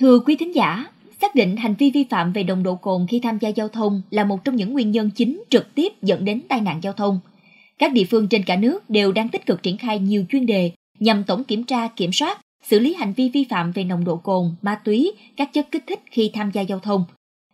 Thưa 0.00 0.18
quý 0.18 0.36
thính 0.36 0.54
giả, 0.54 0.86
xác 1.20 1.34
định 1.34 1.56
hành 1.56 1.74
vi 1.78 1.90
vi 1.90 2.04
phạm 2.10 2.32
về 2.32 2.42
nồng 2.42 2.62
độ 2.62 2.74
cồn 2.74 3.06
khi 3.08 3.20
tham 3.20 3.38
gia 3.38 3.48
giao 3.48 3.68
thông 3.68 4.02
là 4.10 4.24
một 4.24 4.44
trong 4.44 4.56
những 4.56 4.72
nguyên 4.72 4.90
nhân 4.90 5.10
chính 5.10 5.42
trực 5.50 5.74
tiếp 5.74 5.92
dẫn 6.02 6.24
đến 6.24 6.40
tai 6.48 6.60
nạn 6.60 6.80
giao 6.82 6.92
thông. 6.92 7.20
Các 7.78 7.92
địa 7.92 8.04
phương 8.10 8.28
trên 8.28 8.42
cả 8.42 8.56
nước 8.56 8.90
đều 8.90 9.12
đang 9.12 9.28
tích 9.28 9.46
cực 9.46 9.62
triển 9.62 9.78
khai 9.78 9.98
nhiều 9.98 10.24
chuyên 10.28 10.46
đề 10.46 10.72
nhằm 11.00 11.24
tổng 11.24 11.44
kiểm 11.44 11.64
tra, 11.64 11.88
kiểm 11.88 12.12
soát, 12.12 12.40
xử 12.62 12.78
lý 12.78 12.94
hành 12.94 13.12
vi 13.12 13.28
vi 13.28 13.44
phạm 13.50 13.72
về 13.72 13.84
nồng 13.84 14.04
độ 14.04 14.16
cồn, 14.16 14.54
ma 14.62 14.74
túy, 14.84 15.12
các 15.36 15.52
chất 15.52 15.68
kích 15.70 15.84
thích 15.86 16.00
khi 16.10 16.30
tham 16.34 16.50
gia 16.50 16.62
giao 16.62 16.78
thông. 16.78 17.04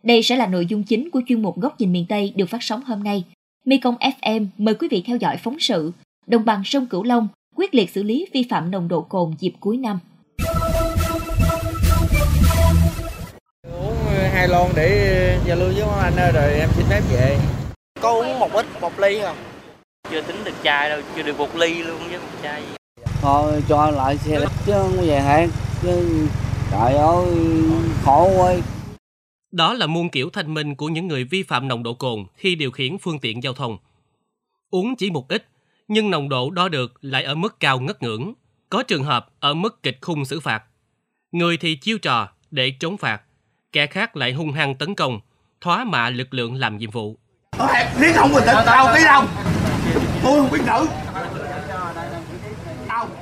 Đây 0.03 0.23
sẽ 0.23 0.35
là 0.35 0.47
nội 0.47 0.65
dung 0.65 0.83
chính 0.83 1.09
của 1.09 1.21
chuyên 1.27 1.41
mục 1.41 1.59
Góc 1.59 1.79
nhìn 1.79 1.91
miền 1.91 2.05
Tây 2.09 2.33
được 2.35 2.49
phát 2.49 2.63
sóng 2.63 2.81
hôm 2.85 3.03
nay. 3.03 3.23
Mekong 3.65 3.95
FM 3.95 4.45
mời 4.57 4.75
quý 4.75 4.87
vị 4.91 5.03
theo 5.05 5.17
dõi 5.17 5.37
phóng 5.37 5.59
sự 5.59 5.91
Đồng 6.27 6.45
bằng 6.45 6.61
sông 6.65 6.85
Cửu 6.85 7.03
Long 7.03 7.27
quyết 7.55 7.75
liệt 7.75 7.89
xử 7.89 8.03
lý 8.03 8.27
vi 8.33 8.43
phạm 8.49 8.71
nồng 8.71 8.87
độ 8.87 9.01
cồn 9.01 9.31
dịp 9.39 9.53
cuối 9.59 9.77
năm. 9.77 9.99
Hai 14.41 14.47
lon 14.47 14.71
để 14.75 15.39
giao 15.45 15.57
lưu 15.57 15.69
với 15.75 15.99
anh 16.03 16.15
ơi, 16.15 16.31
rồi 16.31 16.53
em 16.53 16.69
xin 16.73 16.85
phép 16.89 17.01
về 17.11 17.37
có 18.01 18.09
uống 18.09 18.39
một 18.39 18.53
ít 18.53 18.65
một 18.81 18.99
ly 18.99 19.19
không 19.21 19.37
chưa 20.11 20.21
tính 20.21 20.35
được 20.43 20.53
chai 20.63 20.89
đâu 20.89 21.01
chưa 21.15 21.21
được 21.21 21.37
một 21.37 21.55
ly 21.55 21.83
luôn 21.83 21.99
với 22.09 22.19
một 22.19 22.27
chai 22.43 22.63
thôi 23.21 23.63
cho 23.67 23.91
lại 23.91 24.17
xe 24.17 24.39
chứ 24.65 24.73
không 24.73 24.97
về 25.01 25.19
hạn 25.19 25.49
chứ 25.81 26.27
trời 26.71 26.93
ơi 26.93 27.25
khổ 28.03 28.31
quá 28.37 28.55
đó 29.51 29.73
là 29.73 29.87
muôn 29.87 30.09
kiểu 30.09 30.29
thanh 30.29 30.53
minh 30.53 30.75
của 30.75 30.87
những 30.87 31.07
người 31.07 31.23
vi 31.23 31.43
phạm 31.43 31.67
nồng 31.67 31.83
độ 31.83 31.93
cồn 31.93 32.25
khi 32.35 32.55
điều 32.55 32.71
khiển 32.71 32.97
phương 32.97 33.19
tiện 33.19 33.43
giao 33.43 33.53
thông. 33.53 33.77
Uống 34.69 34.95
chỉ 34.95 35.09
một 35.09 35.27
ít, 35.27 35.47
nhưng 35.87 36.09
nồng 36.09 36.29
độ 36.29 36.49
đo 36.49 36.69
được 36.69 36.93
lại 37.01 37.23
ở 37.23 37.35
mức 37.35 37.59
cao 37.59 37.79
ngất 37.79 38.03
ngưỡng. 38.03 38.33
Có 38.69 38.83
trường 38.83 39.03
hợp 39.03 39.29
ở 39.39 39.53
mức 39.53 39.83
kịch 39.83 39.97
khung 40.01 40.25
xử 40.25 40.39
phạt. 40.39 40.63
Người 41.31 41.57
thì 41.57 41.75
chiêu 41.75 41.97
trò 41.97 42.29
để 42.51 42.71
trốn 42.79 42.97
phạt, 42.97 43.21
kẻ 43.71 43.87
khác 43.87 44.17
lại 44.17 44.33
hung 44.33 44.51
hăng 44.51 44.75
tấn 44.75 44.95
công, 44.95 45.19
thoá 45.61 45.83
mạ 45.83 46.09
lực 46.09 46.33
lượng 46.33 46.55
làm 46.55 46.77
nhiệm 46.77 46.91
vụ. 46.91 47.17
Nếu 48.01 48.13
không 48.15 48.33
bình 48.33 48.43
tĩnh, 48.45 48.55
đâu 48.65 48.87
tí 48.95 49.03
đâu 49.03 49.23
Tôi 50.23 50.41
không 50.41 50.51
biết 50.51 50.61
nữ 50.65 50.87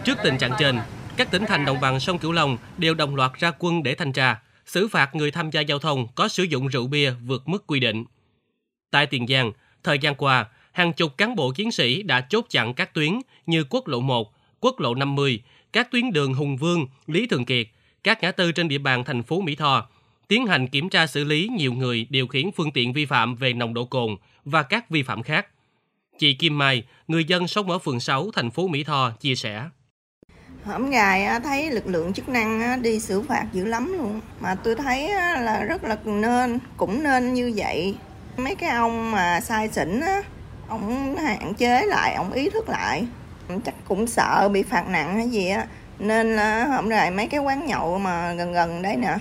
Trước 0.03 0.17
tình 0.23 0.37
trạng 0.37 0.51
trên, 0.59 0.79
các 1.17 1.31
tỉnh 1.31 1.45
thành 1.45 1.65
đồng 1.65 1.79
bằng 1.81 1.99
sông 1.99 2.19
Cửu 2.19 2.31
Long 2.31 2.57
đều 2.77 2.93
đồng 2.93 3.15
loạt 3.15 3.31
ra 3.39 3.51
quân 3.59 3.83
để 3.83 3.95
thanh 3.95 4.13
tra, 4.13 4.39
xử 4.65 4.87
phạt 4.87 5.15
người 5.15 5.31
tham 5.31 5.51
gia 5.51 5.61
giao 5.61 5.79
thông 5.79 6.07
có 6.15 6.27
sử 6.27 6.43
dụng 6.43 6.67
rượu 6.67 6.87
bia 6.87 7.11
vượt 7.11 7.47
mức 7.47 7.67
quy 7.67 7.79
định. 7.79 8.05
Tại 8.91 9.05
Tiền 9.05 9.27
Giang, 9.27 9.51
thời 9.83 9.99
gian 9.99 10.15
qua, 10.15 10.45
hàng 10.71 10.93
chục 10.93 11.17
cán 11.17 11.35
bộ 11.35 11.51
chiến 11.51 11.71
sĩ 11.71 12.03
đã 12.03 12.21
chốt 12.21 12.45
chặn 12.49 12.73
các 12.73 12.93
tuyến 12.93 13.19
như 13.45 13.63
quốc 13.69 13.87
lộ 13.87 13.99
1, 13.99 14.33
quốc 14.59 14.79
lộ 14.79 14.95
50, 14.95 15.41
các 15.73 15.91
tuyến 15.91 16.11
đường 16.11 16.33
Hùng 16.33 16.57
Vương, 16.57 16.87
Lý 17.07 17.27
Thường 17.27 17.45
Kiệt, 17.45 17.67
các 18.03 18.21
ngã 18.21 18.31
tư 18.31 18.51
trên 18.51 18.67
địa 18.67 18.77
bàn 18.77 19.03
thành 19.03 19.23
phố 19.23 19.41
Mỹ 19.41 19.55
Tho, 19.55 19.87
tiến 20.29 20.47
hành 20.47 20.67
kiểm 20.67 20.89
tra 20.89 21.07
xử 21.07 21.23
lý 21.23 21.49
nhiều 21.57 21.73
người 21.73 22.07
điều 22.09 22.27
khiển 22.27 22.51
phương 22.57 22.71
tiện 22.71 22.93
vi 22.93 23.05
phạm 23.05 23.35
về 23.35 23.53
nồng 23.53 23.73
độ 23.73 23.85
cồn 23.85 24.15
và 24.45 24.63
các 24.63 24.89
vi 24.89 25.03
phạm 25.03 25.23
khác. 25.23 25.47
Chị 26.19 26.33
Kim 26.33 26.57
Mai, 26.57 26.83
người 27.07 27.25
dân 27.25 27.47
sống 27.47 27.69
ở 27.69 27.79
phường 27.79 27.99
6, 27.99 28.31
thành 28.35 28.51
phố 28.51 28.67
Mỹ 28.67 28.83
Tho, 28.83 29.11
chia 29.11 29.35
sẻ. 29.35 29.63
hôm 30.63 30.89
ngày 30.89 31.39
thấy 31.43 31.71
lực 31.71 31.87
lượng 31.87 32.13
chức 32.13 32.29
năng 32.29 32.81
đi 32.81 32.99
xử 32.99 33.21
phạt 33.21 33.45
dữ 33.53 33.65
lắm 33.65 33.93
luôn. 33.97 34.21
Mà 34.39 34.55
tôi 34.55 34.75
thấy 34.75 35.09
là 35.41 35.63
rất 35.63 35.83
là 35.83 35.97
nên, 36.05 36.59
cũng 36.77 37.03
nên 37.03 37.33
như 37.33 37.53
vậy. 37.55 37.95
Mấy 38.37 38.55
cái 38.55 38.69
ông 38.69 39.11
mà 39.11 39.39
sai 39.41 39.67
xỉn 39.67 39.99
á, 39.99 40.21
ông 40.67 41.15
hạn 41.15 41.53
chế 41.53 41.85
lại, 41.85 42.13
ông 42.15 42.31
ý 42.31 42.49
thức 42.49 42.69
lại. 42.69 43.05
Chắc 43.65 43.75
cũng 43.87 44.07
sợ 44.07 44.49
bị 44.53 44.63
phạt 44.63 44.87
nặng 44.89 45.15
hay 45.15 45.29
gì 45.29 45.49
á. 45.49 45.65
Nên 45.99 46.35
là 46.35 46.65
hôm 46.65 46.89
nay 46.89 47.11
mấy 47.11 47.27
cái 47.27 47.39
quán 47.39 47.65
nhậu 47.65 47.99
mà 47.99 48.33
gần 48.33 48.53
gần 48.53 48.81
đấy 48.81 48.95
nè, 48.95 49.17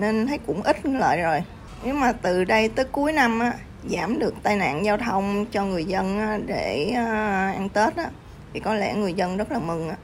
nên 0.00 0.26
thấy 0.26 0.38
cũng 0.38 0.62
ít 0.62 0.76
lợi 0.86 1.22
rồi. 1.22 1.42
Nếu 1.84 1.94
mà 1.94 2.12
từ 2.12 2.44
đây 2.44 2.68
tới 2.68 2.84
cuối 2.84 3.12
năm 3.12 3.38
á, 3.38 3.52
giảm 3.84 4.18
được 4.18 4.34
tai 4.42 4.56
nạn 4.56 4.84
giao 4.84 4.96
thông 4.96 5.46
cho 5.46 5.64
người 5.64 5.84
dân 5.84 6.18
á, 6.18 6.38
để 6.46 6.92
à, 6.96 7.52
ăn 7.56 7.68
Tết 7.68 7.96
á, 7.96 8.10
thì 8.52 8.60
có 8.60 8.74
lẽ 8.74 8.94
người 8.94 9.12
dân 9.12 9.36
rất 9.36 9.52
là 9.52 9.58
mừng 9.58 9.88
á. 9.88 9.96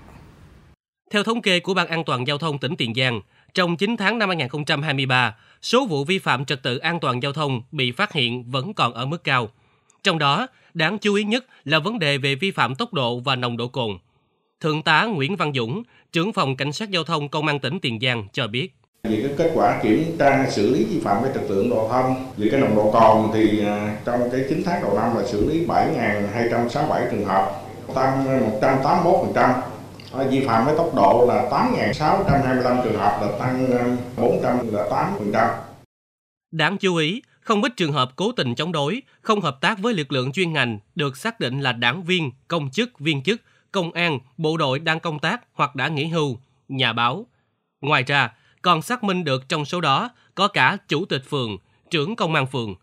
Theo 1.10 1.22
thống 1.22 1.42
kê 1.42 1.60
của 1.60 1.74
Ban 1.74 1.88
An 1.88 2.04
toàn 2.04 2.26
Giao 2.26 2.38
thông 2.38 2.58
tỉnh 2.58 2.76
Tiền 2.76 2.94
Giang, 2.94 3.20
trong 3.54 3.76
9 3.76 3.96
tháng 3.96 4.18
năm 4.18 4.28
2023, 4.28 5.36
số 5.62 5.86
vụ 5.86 6.04
vi 6.04 6.18
phạm 6.18 6.44
trật 6.44 6.62
tự 6.62 6.78
an 6.78 7.00
toàn 7.00 7.22
giao 7.22 7.32
thông 7.32 7.62
bị 7.72 7.92
phát 7.92 8.12
hiện 8.12 8.50
vẫn 8.50 8.74
còn 8.74 8.94
ở 8.94 9.06
mức 9.06 9.24
cao. 9.24 9.48
Trong 10.02 10.18
đó, 10.18 10.46
đáng 10.74 10.98
chú 10.98 11.14
ý 11.14 11.24
nhất 11.24 11.46
là 11.64 11.78
vấn 11.78 11.98
đề 11.98 12.18
về 12.18 12.34
vi 12.34 12.50
phạm 12.50 12.74
tốc 12.74 12.92
độ 12.92 13.20
và 13.20 13.36
nồng 13.36 13.56
độ 13.56 13.68
cồn. 13.68 13.98
Thượng 14.60 14.82
tá 14.82 15.04
Nguyễn 15.04 15.36
Văn 15.36 15.52
Dũng, 15.54 15.82
trưởng 16.12 16.32
phòng 16.32 16.56
Cảnh 16.56 16.72
sát 16.72 16.90
Giao 16.90 17.04
thông 17.04 17.28
Công 17.28 17.46
an 17.46 17.58
tỉnh 17.60 17.80
Tiền 17.80 17.98
Giang 18.00 18.28
cho 18.32 18.46
biết. 18.46 18.74
Vì 19.08 19.22
cái 19.22 19.32
kết 19.38 19.50
quả 19.54 19.80
kiểm 19.82 20.16
tra 20.18 20.50
xử 20.50 20.74
lý 20.74 20.84
vi 20.84 21.00
phạm 21.00 21.22
cái 21.22 21.32
trật 21.34 21.42
tự 21.48 21.68
giao 21.70 21.88
thông, 21.88 22.32
về 22.36 22.48
cái 22.50 22.60
nồng 22.60 22.76
độ 22.76 22.90
cồn 22.92 23.30
thì 23.34 23.64
à, 23.66 23.96
trong 24.04 24.30
cái 24.32 24.44
9 24.48 24.62
tháng 24.64 24.82
đầu 24.82 24.94
năm 24.96 25.16
là 25.16 25.26
xử 25.26 25.50
lý 25.50 25.66
7.267 25.66 27.10
trường 27.10 27.24
hợp, 27.24 27.62
tăng 27.94 28.26
181%. 28.60 29.34
À, 29.34 29.62
vi 30.30 30.46
phạm 30.46 30.66
với 30.66 30.76
tốc 30.76 30.94
độ 30.94 31.26
là 31.28 31.48
8.625 31.50 32.84
trường 32.84 32.98
hợp 32.98 33.18
là 33.22 33.38
tăng 33.38 33.72
à, 33.72 33.96
408%. 34.16 35.48
Đáng 36.52 36.78
chú 36.78 36.96
ý, 36.96 37.22
không 37.40 37.62
ít 37.62 37.72
trường 37.76 37.92
hợp 37.92 38.10
cố 38.16 38.32
tình 38.32 38.54
chống 38.54 38.72
đối, 38.72 39.02
không 39.20 39.40
hợp 39.40 39.58
tác 39.60 39.78
với 39.78 39.94
lực 39.94 40.12
lượng 40.12 40.32
chuyên 40.32 40.52
ngành 40.52 40.78
được 40.94 41.16
xác 41.16 41.40
định 41.40 41.60
là 41.60 41.72
đảng 41.72 42.04
viên, 42.04 42.30
công 42.48 42.70
chức, 42.70 42.98
viên 42.98 43.22
chức, 43.22 43.40
công 43.72 43.92
an, 43.92 44.18
bộ 44.36 44.56
đội 44.56 44.78
đang 44.78 45.00
công 45.00 45.18
tác 45.18 45.42
hoặc 45.52 45.76
đã 45.76 45.88
nghỉ 45.88 46.06
hưu, 46.06 46.38
nhà 46.68 46.92
báo. 46.92 47.26
Ngoài 47.80 48.02
ra, 48.02 48.30
còn 48.62 48.82
xác 48.82 49.04
minh 49.04 49.24
được 49.24 49.48
trong 49.48 49.64
số 49.64 49.80
đó 49.80 50.10
có 50.34 50.48
cả 50.48 50.76
chủ 50.88 51.04
tịch 51.04 51.22
phường, 51.30 51.56
trưởng 51.90 52.16
công 52.16 52.34
an 52.34 52.46
phường. 52.46 52.74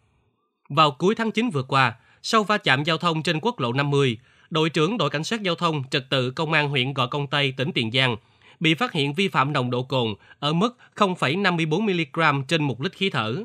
Vào 0.69 0.91
cuối 0.91 1.16
tháng 1.16 1.31
9 1.31 1.50
vừa 1.50 1.63
qua, 1.63 1.95
sau 2.22 2.44
va 2.44 2.57
chạm 2.57 2.84
giao 2.84 2.97
thông 2.97 3.23
trên 3.23 3.40
quốc 3.40 3.59
lộ 3.59 3.73
50, 3.73 4.18
đội 4.50 4.69
trưởng 4.69 4.97
đội 4.97 5.09
cảnh 5.09 5.23
sát 5.23 5.44
giao 5.44 5.56
thông 5.56 5.84
trật 5.91 6.09
tự 6.09 6.31
công 6.31 6.53
an 6.53 6.69
huyện 6.69 6.94
Gò 6.94 7.07
Công 7.07 7.28
Tây, 7.28 7.53
tỉnh 7.57 7.72
Tiền 7.72 7.91
Giang 7.91 8.16
bị 8.59 8.73
phát 8.73 8.94
hiện 8.94 9.13
vi 9.13 9.28
phạm 9.28 9.53
nồng 9.53 9.72
độ 9.72 9.84
cồn 9.84 10.16
ở 10.39 10.53
mức 10.53 10.78
0,54 10.95 11.81
mg 11.81 12.47
trên 12.47 12.63
một 12.63 12.81
lít 12.81 12.94
khí 12.94 13.09
thở. 13.09 13.44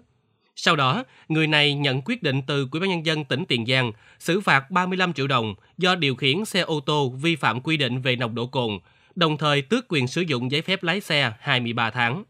Sau 0.56 0.76
đó, 0.76 1.04
người 1.28 1.46
này 1.46 1.74
nhận 1.74 2.02
quyết 2.04 2.22
định 2.22 2.42
từ 2.46 2.68
Ủy 2.72 2.80
ban 2.80 2.90
nhân 2.90 3.06
dân 3.06 3.24
tỉnh 3.24 3.44
Tiền 3.44 3.66
Giang 3.66 3.92
xử 4.18 4.40
phạt 4.40 4.70
35 4.70 5.12
triệu 5.12 5.26
đồng 5.26 5.54
do 5.78 5.94
điều 5.94 6.16
khiển 6.16 6.44
xe 6.44 6.60
ô 6.60 6.80
tô 6.80 7.08
vi 7.08 7.36
phạm 7.36 7.60
quy 7.60 7.76
định 7.76 8.00
về 8.00 8.16
nồng 8.16 8.34
độ 8.34 8.46
cồn, 8.46 8.78
đồng 9.16 9.38
thời 9.38 9.62
tước 9.62 9.84
quyền 9.88 10.06
sử 10.06 10.20
dụng 10.20 10.50
giấy 10.50 10.62
phép 10.62 10.82
lái 10.82 11.00
xe 11.00 11.32
23 11.40 11.90
tháng. 11.90 12.24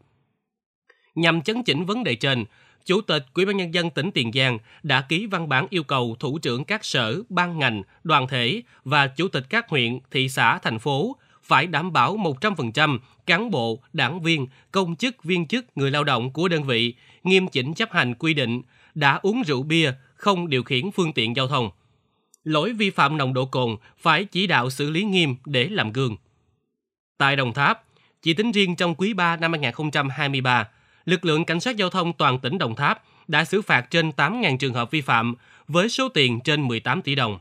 Nhằm 1.15 1.41
chấn 1.41 1.63
chỉnh 1.63 1.85
vấn 1.85 2.03
đề 2.03 2.15
trên, 2.15 2.45
Chủ 2.85 3.01
tịch 3.01 3.25
Ủy 3.33 3.45
ban 3.45 3.57
nhân 3.57 3.73
dân 3.73 3.89
tỉnh 3.89 4.11
Tiền 4.11 4.31
Giang 4.33 4.57
đã 4.83 5.01
ký 5.01 5.25
văn 5.25 5.49
bản 5.49 5.67
yêu 5.69 5.83
cầu 5.83 6.15
thủ 6.19 6.39
trưởng 6.39 6.63
các 6.63 6.85
sở, 6.85 7.21
ban 7.29 7.59
ngành, 7.59 7.83
đoàn 8.03 8.27
thể 8.27 8.61
và 8.83 9.07
chủ 9.07 9.27
tịch 9.27 9.43
các 9.49 9.69
huyện, 9.69 9.99
thị 10.11 10.29
xã, 10.29 10.59
thành 10.59 10.79
phố 10.79 11.15
phải 11.43 11.67
đảm 11.67 11.93
bảo 11.93 12.17
100% 12.17 12.99
cán 13.25 13.51
bộ, 13.51 13.79
đảng 13.93 14.21
viên, 14.21 14.47
công 14.71 14.95
chức, 14.95 15.23
viên 15.23 15.47
chức, 15.47 15.65
người 15.77 15.91
lao 15.91 16.03
động 16.03 16.33
của 16.33 16.47
đơn 16.47 16.63
vị 16.63 16.93
nghiêm 17.23 17.47
chỉnh 17.47 17.73
chấp 17.73 17.91
hành 17.91 18.15
quy 18.15 18.33
định 18.33 18.61
đã 18.95 19.19
uống 19.21 19.41
rượu 19.45 19.63
bia, 19.63 19.91
không 20.15 20.49
điều 20.49 20.63
khiển 20.63 20.91
phương 20.91 21.13
tiện 21.13 21.35
giao 21.35 21.47
thông. 21.47 21.69
Lỗi 22.43 22.73
vi 22.73 22.89
phạm 22.89 23.17
nồng 23.17 23.33
độ 23.33 23.45
cồn 23.45 23.75
phải 23.97 24.25
chỉ 24.25 24.47
đạo 24.47 24.69
xử 24.69 24.89
lý 24.89 25.03
nghiêm 25.03 25.35
để 25.45 25.69
làm 25.69 25.91
gương. 25.91 26.15
Tại 27.17 27.35
Đồng 27.35 27.53
Tháp, 27.53 27.83
chỉ 28.21 28.33
tính 28.33 28.51
riêng 28.51 28.75
trong 28.75 28.95
quý 28.95 29.13
3 29.13 29.37
năm 29.37 29.51
2023, 29.51 30.67
lực 31.05 31.25
lượng 31.25 31.45
cảnh 31.45 31.59
sát 31.59 31.77
giao 31.77 31.89
thông 31.89 32.13
toàn 32.13 32.39
tỉnh 32.39 32.57
Đồng 32.57 32.75
Tháp 32.75 33.03
đã 33.27 33.45
xử 33.45 33.61
phạt 33.61 33.81
trên 33.91 34.09
8.000 34.09 34.57
trường 34.57 34.73
hợp 34.73 34.91
vi 34.91 35.01
phạm 35.01 35.35
với 35.67 35.89
số 35.89 36.09
tiền 36.09 36.39
trên 36.39 36.67
18 36.67 37.01
tỷ 37.01 37.15
đồng. 37.15 37.39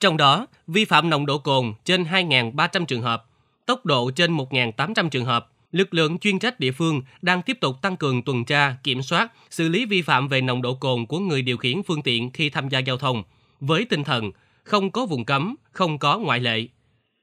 Trong 0.00 0.16
đó, 0.16 0.46
vi 0.66 0.84
phạm 0.84 1.10
nồng 1.10 1.26
độ 1.26 1.38
cồn 1.38 1.74
trên 1.84 2.04
2.300 2.04 2.84
trường 2.84 3.02
hợp, 3.02 3.24
tốc 3.66 3.86
độ 3.86 4.10
trên 4.10 4.36
1.800 4.36 5.08
trường 5.08 5.24
hợp. 5.24 5.48
Lực 5.72 5.94
lượng 5.94 6.18
chuyên 6.18 6.38
trách 6.38 6.60
địa 6.60 6.72
phương 6.72 7.02
đang 7.22 7.42
tiếp 7.42 7.58
tục 7.60 7.76
tăng 7.82 7.96
cường 7.96 8.22
tuần 8.22 8.44
tra, 8.44 8.76
kiểm 8.82 9.02
soát, 9.02 9.32
xử 9.50 9.68
lý 9.68 9.84
vi 9.84 10.02
phạm 10.02 10.28
về 10.28 10.40
nồng 10.40 10.62
độ 10.62 10.74
cồn 10.74 11.06
của 11.06 11.18
người 11.18 11.42
điều 11.42 11.56
khiển 11.56 11.82
phương 11.82 12.02
tiện 12.02 12.30
khi 12.30 12.50
tham 12.50 12.68
gia 12.68 12.78
giao 12.78 12.96
thông, 12.96 13.22
với 13.60 13.84
tinh 13.84 14.04
thần 14.04 14.30
không 14.64 14.90
có 14.90 15.06
vùng 15.06 15.24
cấm, 15.24 15.54
không 15.72 15.98
có 15.98 16.18
ngoại 16.18 16.40
lệ. 16.40 16.66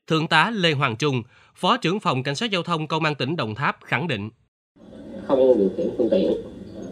Thượng 0.07 0.27
tá 0.27 0.51
Lê 0.55 0.73
Hoàng 0.73 0.95
Trung, 0.95 1.23
Phó 1.55 1.77
trưởng 1.77 1.99
phòng 1.99 2.23
Cảnh 2.23 2.35
sát 2.35 2.51
Giao 2.51 2.63
thông 2.63 2.87
Công 2.87 3.03
an 3.03 3.15
tỉnh 3.15 3.35
Đồng 3.35 3.55
Tháp 3.55 3.77
khẳng 3.83 4.07
định. 4.07 4.29
Không 5.27 5.57
điều 5.57 5.69
khiển 5.77 5.87
phương 5.97 6.09
tiện 6.11 6.31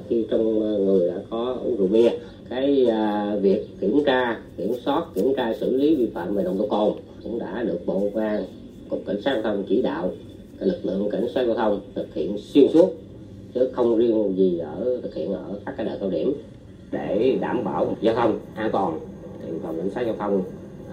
khi 0.09 0.25
trong 0.31 0.61
ờ, 0.61 0.77
người 0.77 1.09
đã 1.09 1.15
có 1.29 1.57
uống 1.63 1.77
rượu 1.77 1.87
bia. 1.87 2.09
Cái 2.49 2.85
à, 2.85 3.35
việc 3.41 3.67
kiểm 3.81 4.03
tra, 4.05 4.39
kiểm 4.57 4.73
soát, 4.85 5.05
kiểm 5.15 5.33
tra 5.37 5.53
xử 5.59 5.77
lý 5.77 5.95
vi 5.95 6.09
phạm 6.13 6.35
về 6.35 6.43
nồng 6.43 6.57
độ 6.57 6.67
cồn 6.67 6.93
cũng 7.23 7.39
đã 7.39 7.63
được 7.63 7.79
Bộ 7.85 7.93
Công 7.99 8.23
an, 8.23 8.45
Cục 8.89 9.03
Cảnh 9.07 9.21
sát 9.21 9.33
Giao 9.33 9.43
thông 9.43 9.63
chỉ 9.69 9.81
đạo 9.81 10.11
cái 10.59 10.69
lực 10.69 10.79
lượng 10.83 11.09
cảnh 11.11 11.27
sát 11.35 11.43
giao 11.43 11.55
thông 11.55 11.81
thực 11.95 12.13
hiện 12.13 12.37
xuyên 12.37 12.67
suốt 12.73 12.89
chứ 13.53 13.69
không 13.73 13.97
riêng 13.97 14.33
gì 14.37 14.59
ở 14.59 14.99
thực 15.03 15.15
hiện 15.15 15.33
ở 15.33 15.59
các 15.65 15.73
cái 15.77 15.85
đợt 15.85 15.97
cao 15.99 16.09
điểm 16.09 16.33
để 16.91 17.37
đảm 17.41 17.63
bảo 17.63 17.95
giao 18.01 18.15
thông 18.15 18.39
an 18.55 18.69
toàn 18.71 18.99
thì 19.41 19.51
phòng 19.63 19.77
cảnh 19.77 19.89
sát 19.89 20.01
giao 20.01 20.15
thông 20.19 20.43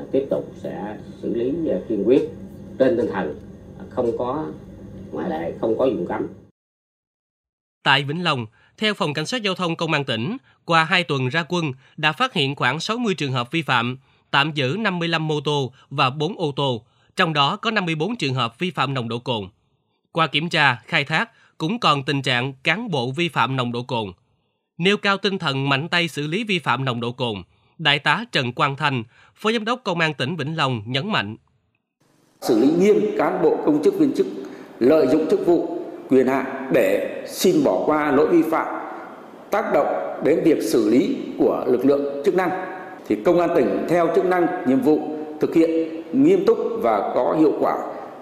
À, 0.00 0.04
tiếp 0.12 0.26
tục 0.30 0.52
sẽ 0.56 0.96
xử 1.22 1.34
lý 1.34 1.70
à, 1.70 1.78
kiên 1.88 2.02
quyết 2.06 2.28
trên 2.78 2.96
tinh 2.96 3.06
thần 3.12 3.40
à, 3.78 3.84
không 3.90 4.18
có 4.18 4.46
ngoại 5.12 5.30
lệ 5.30 5.52
không 5.60 5.78
có 5.78 5.86
vùng 5.86 6.06
cấm 6.06 6.26
Tại 7.82 8.04
Vĩnh 8.04 8.24
Long, 8.24 8.46
theo 8.78 8.94
Phòng 8.94 9.14
Cảnh 9.14 9.26
sát 9.26 9.42
Giao 9.42 9.54
thông 9.54 9.76
Công 9.76 9.92
an 9.92 10.04
tỉnh, 10.04 10.36
qua 10.64 10.84
2 10.84 11.04
tuần 11.04 11.28
ra 11.28 11.44
quân 11.48 11.72
đã 11.96 12.12
phát 12.12 12.32
hiện 12.32 12.54
khoảng 12.54 12.80
60 12.80 13.14
trường 13.14 13.32
hợp 13.32 13.50
vi 13.50 13.62
phạm, 13.62 13.98
tạm 14.30 14.52
giữ 14.52 14.76
55 14.80 15.28
mô 15.28 15.40
tô 15.40 15.72
và 15.90 16.10
4 16.10 16.38
ô 16.38 16.52
tô, 16.56 16.84
trong 17.16 17.32
đó 17.32 17.56
có 17.56 17.70
54 17.70 18.16
trường 18.16 18.34
hợp 18.34 18.58
vi 18.58 18.70
phạm 18.70 18.94
nồng 18.94 19.08
độ 19.08 19.18
cồn. 19.18 19.48
Qua 20.12 20.26
kiểm 20.26 20.48
tra, 20.48 20.82
khai 20.86 21.04
thác 21.04 21.30
cũng 21.58 21.80
còn 21.80 22.02
tình 22.02 22.22
trạng 22.22 22.52
cán 22.62 22.90
bộ 22.90 23.10
vi 23.10 23.28
phạm 23.28 23.56
nồng 23.56 23.72
độ 23.72 23.82
cồn. 23.82 24.12
Nêu 24.78 24.96
cao 24.96 25.16
tinh 25.16 25.38
thần 25.38 25.68
mạnh 25.68 25.88
tay 25.88 26.08
xử 26.08 26.26
lý 26.26 26.44
vi 26.44 26.58
phạm 26.58 26.84
nồng 26.84 27.00
độ 27.00 27.12
cồn, 27.12 27.42
Đại 27.80 27.98
tá 27.98 28.24
Trần 28.32 28.52
Quang 28.52 28.76
Thành, 28.76 29.02
Phó 29.34 29.52
Giám 29.52 29.64
đốc 29.64 29.80
Công 29.84 30.00
an 30.00 30.14
tỉnh 30.14 30.36
Vĩnh 30.36 30.56
Long 30.56 30.82
nhấn 30.86 31.12
mạnh. 31.12 31.36
Xử 32.40 32.58
lý 32.58 32.68
nghiêm 32.78 32.96
cán 33.18 33.42
bộ 33.42 33.56
công 33.66 33.82
chức 33.82 33.98
viên 33.98 34.12
chức 34.12 34.26
lợi 34.78 35.06
dụng 35.06 35.26
chức 35.30 35.46
vụ, 35.46 35.78
quyền 36.08 36.26
hạn 36.26 36.68
để 36.72 37.22
xin 37.28 37.64
bỏ 37.64 37.82
qua 37.86 38.10
lỗi 38.10 38.28
vi 38.28 38.42
phạm, 38.42 38.66
tác 39.50 39.72
động 39.74 39.86
đến 40.24 40.40
việc 40.44 40.62
xử 40.62 40.90
lý 40.90 41.16
của 41.38 41.64
lực 41.66 41.84
lượng 41.84 42.22
chức 42.24 42.34
năng. 42.34 42.50
Thì 43.08 43.16
Công 43.24 43.40
an 43.40 43.50
tỉnh 43.56 43.86
theo 43.88 44.08
chức 44.14 44.24
năng, 44.24 44.46
nhiệm 44.66 44.80
vụ 44.80 45.00
thực 45.40 45.54
hiện 45.54 46.02
nghiêm 46.12 46.44
túc 46.46 46.58
và 46.82 47.12
có 47.14 47.36
hiệu 47.38 47.52
quả 47.60 47.78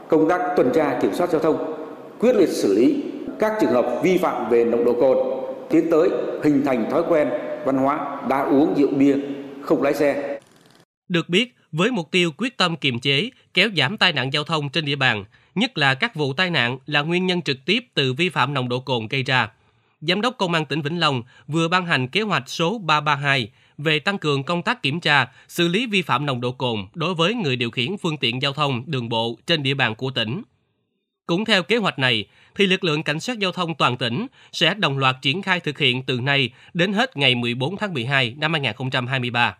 công 0.08 0.28
tác 0.28 0.40
tuần 0.56 0.70
tra 0.74 0.98
kiểm 1.02 1.14
soát 1.14 1.30
giao 1.30 1.40
thông, 1.40 1.74
quyết 2.20 2.36
liệt 2.36 2.48
xử 2.48 2.74
lý 2.74 3.02
các 3.38 3.52
trường 3.60 3.70
hợp 3.70 4.00
vi 4.02 4.18
phạm 4.18 4.50
về 4.50 4.64
nồng 4.64 4.84
độ 4.84 4.92
cồn, 5.00 5.18
tiến 5.70 5.90
tới 5.90 6.08
hình 6.42 6.62
thành 6.64 6.90
thói 6.90 7.02
quen 7.08 7.28
văn 7.64 7.76
hóa 7.76 8.20
đã 8.28 8.42
uống 8.42 8.74
rượu 8.76 8.88
bia 8.98 9.16
không 9.68 9.82
lái 9.82 9.94
xe. 9.94 10.40
Được 11.08 11.28
biết, 11.28 11.54
với 11.72 11.90
mục 11.90 12.10
tiêu 12.10 12.32
quyết 12.36 12.56
tâm 12.56 12.76
kiềm 12.76 13.00
chế, 13.00 13.30
kéo 13.54 13.68
giảm 13.76 13.96
tai 13.96 14.12
nạn 14.12 14.32
giao 14.32 14.44
thông 14.44 14.68
trên 14.68 14.84
địa 14.84 14.96
bàn, 14.96 15.24
nhất 15.54 15.78
là 15.78 15.94
các 15.94 16.14
vụ 16.14 16.32
tai 16.32 16.50
nạn 16.50 16.78
là 16.86 17.02
nguyên 17.02 17.26
nhân 17.26 17.42
trực 17.42 17.64
tiếp 17.64 17.84
từ 17.94 18.12
vi 18.12 18.28
phạm 18.28 18.54
nồng 18.54 18.68
độ 18.68 18.80
cồn 18.80 19.08
gây 19.08 19.22
ra. 19.22 19.48
Giám 20.00 20.20
đốc 20.20 20.34
Công 20.38 20.54
an 20.54 20.66
tỉnh 20.66 20.82
Vĩnh 20.82 21.00
Long 21.00 21.22
vừa 21.46 21.68
ban 21.68 21.86
hành 21.86 22.08
kế 22.08 22.20
hoạch 22.22 22.48
số 22.48 22.78
332 22.78 23.50
về 23.78 23.98
tăng 23.98 24.18
cường 24.18 24.42
công 24.42 24.62
tác 24.62 24.82
kiểm 24.82 25.00
tra, 25.00 25.26
xử 25.48 25.68
lý 25.68 25.86
vi 25.86 26.02
phạm 26.02 26.26
nồng 26.26 26.40
độ 26.40 26.52
cồn 26.52 26.86
đối 26.94 27.14
với 27.14 27.34
người 27.34 27.56
điều 27.56 27.70
khiển 27.70 27.96
phương 27.96 28.16
tiện 28.16 28.42
giao 28.42 28.52
thông 28.52 28.82
đường 28.86 29.08
bộ 29.08 29.38
trên 29.46 29.62
địa 29.62 29.74
bàn 29.74 29.94
của 29.94 30.10
tỉnh. 30.10 30.42
Cũng 31.26 31.44
theo 31.44 31.62
kế 31.62 31.76
hoạch 31.76 31.98
này, 31.98 32.26
thì 32.58 32.66
lực 32.66 32.84
lượng 32.84 33.02
cảnh 33.02 33.20
sát 33.20 33.38
giao 33.38 33.52
thông 33.52 33.74
toàn 33.74 33.96
tỉnh 33.96 34.26
sẽ 34.52 34.74
đồng 34.74 34.98
loạt 34.98 35.16
triển 35.22 35.42
khai 35.42 35.60
thực 35.60 35.78
hiện 35.78 36.02
từ 36.02 36.20
nay 36.20 36.50
đến 36.74 36.92
hết 36.92 37.16
ngày 37.16 37.34
14 37.34 37.76
tháng 37.76 37.94
12 37.94 38.34
năm 38.38 38.52
2023. 38.52 39.56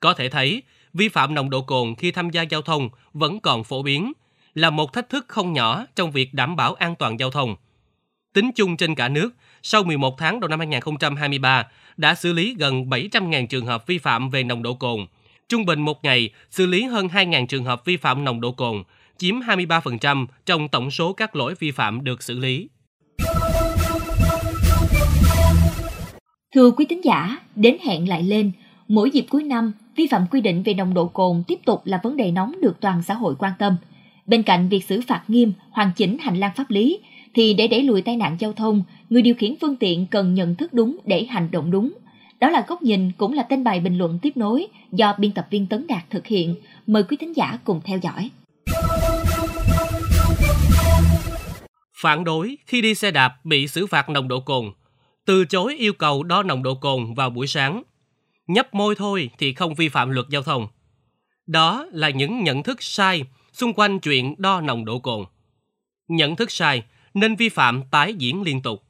Có 0.00 0.14
thể 0.14 0.28
thấy, 0.28 0.62
vi 0.94 1.08
phạm 1.08 1.34
nồng 1.34 1.50
độ 1.50 1.60
cồn 1.62 1.94
khi 1.94 2.10
tham 2.10 2.30
gia 2.30 2.42
giao 2.42 2.62
thông 2.62 2.88
vẫn 3.12 3.40
còn 3.40 3.64
phổ 3.64 3.82
biến, 3.82 4.12
là 4.54 4.70
một 4.70 4.92
thách 4.92 5.08
thức 5.08 5.24
không 5.28 5.52
nhỏ 5.52 5.86
trong 5.96 6.10
việc 6.10 6.34
đảm 6.34 6.56
bảo 6.56 6.74
an 6.74 6.94
toàn 6.94 7.18
giao 7.18 7.30
thông. 7.30 7.56
Tính 8.32 8.50
chung 8.54 8.76
trên 8.76 8.94
cả 8.94 9.08
nước, 9.08 9.30
sau 9.62 9.82
11 9.82 10.18
tháng 10.18 10.40
đầu 10.40 10.48
năm 10.48 10.58
2023, 10.58 11.66
đã 11.96 12.14
xử 12.14 12.32
lý 12.32 12.54
gần 12.58 12.84
700.000 12.84 13.46
trường 13.46 13.66
hợp 13.66 13.86
vi 13.86 13.98
phạm 13.98 14.30
về 14.30 14.42
nồng 14.42 14.62
độ 14.62 14.74
cồn. 14.74 15.06
Trung 15.48 15.64
bình 15.64 15.80
một 15.80 16.04
ngày 16.04 16.30
xử 16.50 16.66
lý 16.66 16.82
hơn 16.82 17.06
2.000 17.06 17.46
trường 17.46 17.64
hợp 17.64 17.84
vi 17.84 17.96
phạm 17.96 18.24
nồng 18.24 18.40
độ 18.40 18.52
cồn, 18.52 18.82
chiếm 19.20 19.40
23% 19.40 20.26
trong 20.46 20.68
tổng 20.68 20.90
số 20.90 21.12
các 21.12 21.36
lỗi 21.36 21.54
vi 21.58 21.70
phạm 21.70 22.04
được 22.04 22.22
xử 22.22 22.38
lý. 22.38 22.68
Thưa 26.54 26.70
quý 26.70 26.84
tín 26.88 27.00
giả, 27.04 27.38
đến 27.56 27.76
hẹn 27.84 28.08
lại 28.08 28.22
lên, 28.22 28.52
mỗi 28.88 29.10
dịp 29.10 29.26
cuối 29.30 29.42
năm, 29.42 29.72
vi 29.96 30.06
phạm 30.10 30.26
quy 30.30 30.40
định 30.40 30.62
về 30.62 30.74
nồng 30.74 30.94
độ 30.94 31.06
cồn 31.06 31.42
tiếp 31.46 31.58
tục 31.64 31.82
là 31.84 32.00
vấn 32.02 32.16
đề 32.16 32.30
nóng 32.30 32.54
được 32.62 32.80
toàn 32.80 33.02
xã 33.02 33.14
hội 33.14 33.34
quan 33.38 33.52
tâm. 33.58 33.76
Bên 34.26 34.42
cạnh 34.42 34.68
việc 34.68 34.84
xử 34.84 35.00
phạt 35.06 35.22
nghiêm, 35.28 35.52
hoàn 35.70 35.90
chỉnh 35.96 36.18
hành 36.18 36.40
lang 36.40 36.52
pháp 36.56 36.70
lý, 36.70 36.98
thì 37.34 37.54
để 37.54 37.68
đẩy 37.68 37.82
lùi 37.82 38.02
tai 38.02 38.16
nạn 38.16 38.36
giao 38.38 38.52
thông, 38.52 38.82
người 39.10 39.22
điều 39.22 39.34
khiển 39.34 39.54
phương 39.60 39.76
tiện 39.76 40.06
cần 40.06 40.34
nhận 40.34 40.54
thức 40.54 40.74
đúng 40.74 40.96
để 41.04 41.24
hành 41.24 41.48
động 41.50 41.70
đúng. 41.70 41.92
Đó 42.40 42.50
là 42.50 42.64
góc 42.68 42.82
nhìn 42.82 43.12
cũng 43.18 43.32
là 43.32 43.42
tên 43.42 43.64
bài 43.64 43.80
bình 43.80 43.98
luận 43.98 44.18
tiếp 44.22 44.36
nối 44.36 44.66
do 44.92 45.14
biên 45.18 45.32
tập 45.32 45.46
viên 45.50 45.66
Tấn 45.66 45.86
Đạt 45.86 46.10
thực 46.10 46.26
hiện. 46.26 46.54
Mời 46.86 47.02
quý 47.02 47.16
thính 47.20 47.36
giả 47.36 47.58
cùng 47.64 47.80
theo 47.84 47.98
dõi. 47.98 48.30
Phản 52.00 52.24
đối 52.24 52.58
khi 52.66 52.80
đi 52.80 52.94
xe 52.94 53.10
đạp 53.10 53.44
bị 53.44 53.68
xử 53.68 53.86
phạt 53.86 54.08
nồng 54.08 54.28
độ 54.28 54.40
cồn. 54.40 54.72
Từ 55.24 55.44
chối 55.44 55.76
yêu 55.76 55.92
cầu 55.92 56.22
đo 56.22 56.42
nồng 56.42 56.62
độ 56.62 56.74
cồn 56.74 57.14
vào 57.14 57.30
buổi 57.30 57.46
sáng. 57.46 57.82
Nhấp 58.46 58.74
môi 58.74 58.94
thôi 58.94 59.30
thì 59.38 59.52
không 59.52 59.74
vi 59.74 59.88
phạm 59.88 60.10
luật 60.10 60.26
giao 60.28 60.42
thông. 60.42 60.68
Đó 61.46 61.86
là 61.92 62.10
những 62.10 62.44
nhận 62.44 62.62
thức 62.62 62.82
sai 62.82 63.24
xung 63.52 63.72
quanh 63.72 64.00
chuyện 64.00 64.34
đo 64.38 64.60
nồng 64.60 64.84
độ 64.84 64.98
cồn. 64.98 65.24
Nhận 66.08 66.36
thức 66.36 66.50
sai 66.50 66.82
nên 67.14 67.36
vi 67.36 67.48
phạm 67.48 67.82
tái 67.90 68.14
diễn 68.14 68.42
liên 68.42 68.62
tục. 68.62 68.84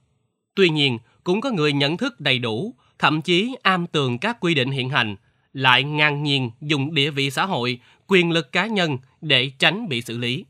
Tuy 0.54 0.68
nhiên, 0.68 0.98
cũng 1.24 1.40
có 1.40 1.50
người 1.50 1.72
nhận 1.72 1.96
thức 1.96 2.20
đầy 2.20 2.38
đủ, 2.38 2.74
thậm 2.98 3.22
chí 3.22 3.56
am 3.62 3.86
tường 3.86 4.18
các 4.18 4.40
quy 4.40 4.54
định 4.54 4.70
hiện 4.70 4.90
hành, 4.90 5.16
lại 5.52 5.84
ngang 5.84 6.22
nhiên 6.22 6.50
dùng 6.60 6.94
địa 6.94 7.10
vị 7.10 7.30
xã 7.30 7.46
hội, 7.46 7.80
quyền 8.06 8.30
lực 8.30 8.52
cá 8.52 8.66
nhân 8.66 8.98
để 9.20 9.50
tránh 9.58 9.88
bị 9.88 10.02
xử 10.02 10.18
lý. 10.18 10.44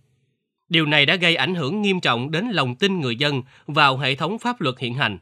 Điều 0.70 0.86
này 0.86 1.06
đã 1.06 1.16
gây 1.16 1.36
ảnh 1.36 1.54
hưởng 1.54 1.82
nghiêm 1.82 2.00
trọng 2.00 2.30
đến 2.30 2.48
lòng 2.48 2.74
tin 2.74 3.00
người 3.00 3.16
dân 3.16 3.42
vào 3.66 3.98
hệ 3.98 4.14
thống 4.14 4.38
pháp 4.38 4.60
luật 4.60 4.78
hiện 4.78 4.94
hành. 4.94 5.18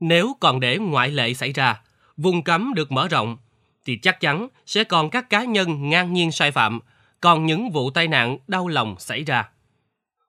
Nếu 0.00 0.36
còn 0.40 0.60
để 0.60 0.78
ngoại 0.78 1.10
lệ 1.10 1.34
xảy 1.34 1.52
ra, 1.52 1.80
vùng 2.16 2.42
cấm 2.42 2.74
được 2.74 2.92
mở 2.92 3.08
rộng, 3.08 3.36
thì 3.84 3.96
chắc 3.96 4.20
chắn 4.20 4.48
sẽ 4.66 4.84
còn 4.84 5.10
các 5.10 5.30
cá 5.30 5.44
nhân 5.44 5.88
ngang 5.88 6.12
nhiên 6.12 6.32
sai 6.32 6.50
phạm, 6.50 6.80
còn 7.20 7.46
những 7.46 7.70
vụ 7.70 7.90
tai 7.90 8.08
nạn 8.08 8.38
đau 8.48 8.68
lòng 8.68 8.96
xảy 8.98 9.24
ra. 9.24 9.48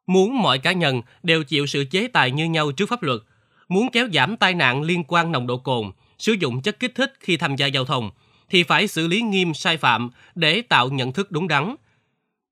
Muốn 0.08 0.42
mọi 0.42 0.60
cá 0.60 0.72
nhân 0.72 1.02
đều 1.24 1.44
chịu 1.44 1.68
sự 1.68 1.86
chế 1.92 2.08
tài 2.08 2.32
như 2.32 2.46
nhau 2.46 2.72
trước 2.72 2.90
pháp 2.90 3.04
luật, 3.04 3.22
muốn 3.68 3.90
kéo 3.92 4.08
giảm 4.14 4.38
tai 4.38 4.54
nạn 4.54 4.82
liên 4.82 5.04
quan 5.08 5.32
nồng 5.32 5.48
độ 5.48 5.58
cồn, 5.58 5.92
sử 6.18 6.34
dụng 6.34 6.62
chất 6.62 6.80
kích 6.80 6.96
thích 6.96 7.14
khi 7.20 7.38
tham 7.38 7.56
gia 7.56 7.68
giao 7.68 7.86
thông, 7.86 8.12
thì 8.50 8.64
phải 8.64 8.88
xử 8.88 9.08
lý 9.08 9.22
nghiêm 9.22 9.54
sai 9.54 9.78
phạm 9.78 10.10
để 10.36 10.62
tạo 10.62 10.90
nhận 10.90 11.12
thức 11.12 11.32
đúng 11.32 11.48
đắn. 11.48 11.76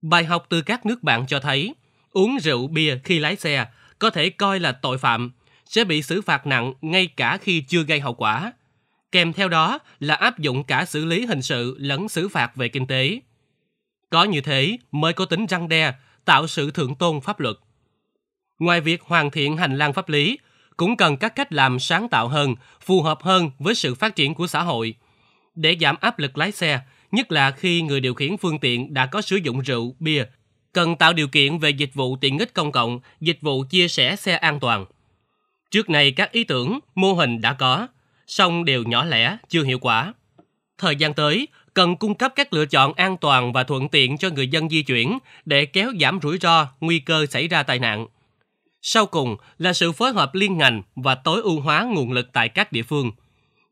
Bài 0.04 0.26
học 0.26 0.46
từ 0.50 0.62
các 0.62 0.86
nước 0.86 1.04
bạn 1.04 1.26
cho 1.28 1.40
thấy, 1.40 1.76
uống 2.12 2.38
rượu 2.42 2.68
bia 2.68 2.98
khi 3.04 3.20
lái 3.20 3.36
xe 3.36 3.66
có 4.00 4.10
thể 4.10 4.30
coi 4.30 4.60
là 4.60 4.72
tội 4.72 4.98
phạm, 4.98 5.32
sẽ 5.66 5.84
bị 5.84 6.02
xử 6.02 6.22
phạt 6.22 6.48
nặng 6.48 6.74
ngay 6.82 7.08
cả 7.08 7.38
khi 7.38 7.62
chưa 7.62 7.84
gây 7.84 8.00
hậu 8.00 8.14
quả. 8.14 8.54
Kèm 9.12 9.34
theo 9.34 9.50
đó 9.50 9.80
là 10.00 10.16
áp 10.16 10.40
dụng 10.40 10.64
cả 10.64 10.86
xử 10.86 11.06
lý 11.06 11.26
hình 11.26 11.42
sự 11.42 11.76
lẫn 11.80 12.10
xử 12.10 12.30
phạt 12.30 12.56
về 12.56 12.68
kinh 12.68 12.88
tế. 12.88 13.20
Có 14.10 14.24
như 14.24 14.42
thế 14.42 14.78
mới 14.92 15.14
có 15.14 15.26
tính 15.26 15.46
răng 15.46 15.70
đe, 15.70 15.94
tạo 16.26 16.48
sự 16.48 16.72
thượng 16.72 16.96
tôn 16.96 17.22
pháp 17.22 17.40
luật. 17.40 17.56
Ngoài 18.60 18.82
việc 18.82 19.02
hoàn 19.02 19.32
thiện 19.32 19.58
hành 19.58 19.78
lang 19.78 19.94
pháp 19.94 20.10
lý, 20.10 20.40
cũng 20.78 20.98
cần 20.98 21.18
các 21.18 21.36
cách 21.36 21.54
làm 21.54 21.80
sáng 21.80 22.10
tạo 22.10 22.28
hơn, 22.28 22.56
phù 22.82 23.02
hợp 23.02 23.24
hơn 23.24 23.52
với 23.60 23.76
sự 23.76 23.96
phát 23.96 24.16
triển 24.16 24.34
của 24.34 24.48
xã 24.48 24.62
hội. 24.62 24.96
Để 25.56 25.78
giảm 25.82 25.96
áp 26.02 26.20
lực 26.20 26.38
lái 26.38 26.52
xe, 26.52 26.80
nhất 27.14 27.32
là 27.32 27.52
khi 27.52 27.82
người 27.82 28.00
điều 28.00 28.14
khiển 28.14 28.38
phương 28.38 28.60
tiện 28.60 28.94
đã 28.94 29.06
có 29.06 29.22
sử 29.22 29.36
dụng 29.36 29.60
rượu, 29.60 29.96
bia, 30.00 30.26
cần 30.74 30.96
tạo 30.96 31.14
điều 31.14 31.28
kiện 31.28 31.58
về 31.58 31.70
dịch 31.70 31.94
vụ 31.94 32.18
tiện 32.22 32.40
ích 32.40 32.54
công 32.54 32.72
cộng, 32.72 33.00
dịch 33.22 33.38
vụ 33.42 33.64
chia 33.70 33.88
sẻ 33.88 34.16
xe 34.16 34.36
an 34.36 34.60
toàn. 34.60 34.86
Trước 35.72 35.90
này 35.90 36.12
các 36.12 36.32
ý 36.32 36.44
tưởng, 36.44 36.80
mô 36.96 37.14
hình 37.14 37.42
đã 37.42 37.54
có, 37.54 37.88
song 38.28 38.66
đều 38.66 38.84
nhỏ 38.84 39.06
lẻ, 39.06 39.38
chưa 39.50 39.64
hiệu 39.64 39.80
quả. 39.80 40.14
Thời 40.78 40.96
gian 40.96 41.14
tới, 41.14 41.48
cần 41.74 41.96
cung 41.96 42.16
cấp 42.16 42.34
các 42.36 42.54
lựa 42.54 42.66
chọn 42.66 42.94
an 42.94 43.18
toàn 43.18 43.54
và 43.54 43.64
thuận 43.64 43.90
tiện 43.90 44.18
cho 44.18 44.30
người 44.30 44.48
dân 44.48 44.70
di 44.70 44.84
chuyển 44.84 45.18
để 45.46 45.66
kéo 45.66 45.92
giảm 46.02 46.20
rủi 46.24 46.38
ro, 46.38 46.68
nguy 46.82 47.00
cơ 47.00 47.26
xảy 47.26 47.48
ra 47.48 47.64
tai 47.64 47.80
nạn. 47.80 48.08
Sau 48.82 49.06
cùng 49.06 49.38
là 49.58 49.74
sự 49.74 49.92
phối 49.92 50.14
hợp 50.14 50.36
liên 50.36 50.58
ngành 50.58 50.82
và 50.96 51.16
tối 51.16 51.42
ưu 51.42 51.60
hóa 51.60 51.84
nguồn 51.84 52.12
lực 52.12 52.30
tại 52.34 52.50
các 52.50 52.72
địa 52.72 52.84
phương. 52.84 53.12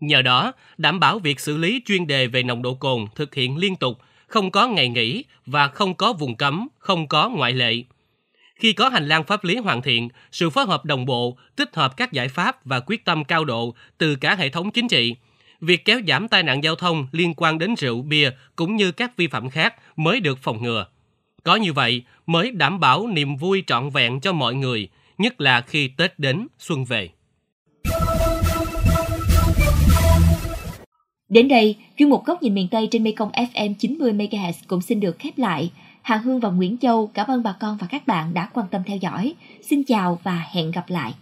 Nhờ 0.01 0.21
đó, 0.21 0.53
đảm 0.77 0.99
bảo 0.99 1.19
việc 1.19 1.39
xử 1.39 1.57
lý 1.57 1.81
chuyên 1.85 2.07
đề 2.07 2.27
về 2.27 2.43
nồng 2.43 2.61
độ 2.61 2.73
cồn 2.73 3.05
thực 3.15 3.35
hiện 3.35 3.57
liên 3.57 3.75
tục, 3.75 3.97
không 4.27 4.51
có 4.51 4.67
ngày 4.67 4.89
nghỉ 4.89 5.23
và 5.45 5.67
không 5.67 5.93
có 5.93 6.13
vùng 6.13 6.35
cấm, 6.35 6.67
không 6.77 7.07
có 7.07 7.29
ngoại 7.29 7.53
lệ. 7.53 7.83
Khi 8.55 8.73
có 8.73 8.89
hành 8.89 9.07
lang 9.07 9.23
pháp 9.23 9.43
lý 9.43 9.57
hoàn 9.57 9.81
thiện, 9.81 10.09
sự 10.31 10.49
phối 10.49 10.65
hợp 10.65 10.85
đồng 10.85 11.05
bộ, 11.05 11.37
tích 11.55 11.75
hợp 11.75 11.97
các 11.97 12.11
giải 12.11 12.27
pháp 12.27 12.65
và 12.65 12.79
quyết 12.79 13.05
tâm 13.05 13.23
cao 13.23 13.45
độ 13.45 13.75
từ 13.97 14.15
cả 14.15 14.35
hệ 14.35 14.49
thống 14.49 14.71
chính 14.71 14.87
trị, 14.87 15.15
việc 15.61 15.85
kéo 15.85 15.99
giảm 16.07 16.27
tai 16.27 16.43
nạn 16.43 16.63
giao 16.63 16.75
thông 16.75 17.07
liên 17.11 17.33
quan 17.37 17.57
đến 17.59 17.75
rượu 17.75 18.01
bia 18.01 18.31
cũng 18.55 18.75
như 18.75 18.91
các 18.91 19.17
vi 19.17 19.27
phạm 19.27 19.49
khác 19.49 19.75
mới 19.95 20.19
được 20.19 20.39
phòng 20.41 20.63
ngừa. 20.63 20.85
Có 21.43 21.55
như 21.55 21.73
vậy 21.73 22.03
mới 22.25 22.51
đảm 22.51 22.79
bảo 22.79 23.07
niềm 23.07 23.35
vui 23.35 23.63
trọn 23.67 23.89
vẹn 23.89 24.19
cho 24.19 24.33
mọi 24.33 24.55
người, 24.55 24.89
nhất 25.17 25.41
là 25.41 25.61
khi 25.61 25.87
Tết 25.87 26.19
đến, 26.19 26.47
xuân 26.57 26.85
về. 26.85 27.09
Đến 31.31 31.47
đây, 31.47 31.75
chuyên 31.97 32.09
mục 32.09 32.25
góc 32.25 32.43
nhìn 32.43 32.53
miền 32.53 32.67
Tây 32.67 32.87
trên 32.91 33.03
Mekong 33.03 33.31
FM 33.31 33.73
90 33.73 34.13
MHz 34.13 34.53
cũng 34.67 34.81
xin 34.81 34.99
được 34.99 35.19
khép 35.19 35.37
lại. 35.37 35.71
Hà 36.01 36.17
Hương 36.17 36.39
và 36.39 36.49
Nguyễn 36.49 36.77
Châu 36.77 37.07
cảm 37.07 37.27
ơn 37.27 37.43
bà 37.43 37.55
con 37.59 37.77
và 37.77 37.87
các 37.87 38.07
bạn 38.07 38.33
đã 38.33 38.49
quan 38.53 38.67
tâm 38.71 38.81
theo 38.85 38.97
dõi. 38.97 39.33
Xin 39.61 39.83
chào 39.83 40.19
và 40.23 40.45
hẹn 40.51 40.71
gặp 40.71 40.85
lại. 40.87 41.13